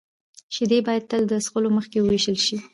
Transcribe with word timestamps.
شیدې 0.53 0.79
باید 0.87 1.03
تل 1.09 1.21
د 1.27 1.33
څښلو 1.45 1.69
مخکې 1.77 1.97
ویشول 1.99 2.37
شي. 2.45 2.57